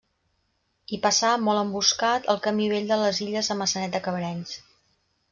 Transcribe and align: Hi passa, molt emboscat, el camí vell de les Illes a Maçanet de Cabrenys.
Hi 0.93 0.97
passa, 1.01 1.33
molt 1.49 1.61
emboscat, 1.63 2.25
el 2.33 2.39
camí 2.47 2.69
vell 2.71 2.89
de 2.93 2.97
les 3.01 3.19
Illes 3.25 3.51
a 3.53 3.57
Maçanet 3.59 3.93
de 3.99 4.01
Cabrenys. 4.07 4.55